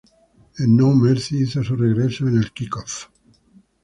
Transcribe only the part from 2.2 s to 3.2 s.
en el Kick-Off.